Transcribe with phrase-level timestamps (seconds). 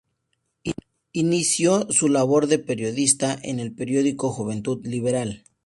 [1.13, 5.43] Inició su labor de periodista en el periódico Juventud Liberal.